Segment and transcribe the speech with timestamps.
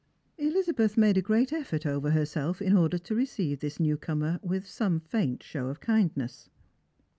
[0.39, 4.65] Elizabeth made a great effort over herself in order to receive this new comer with
[4.67, 6.49] some faint show of kindness.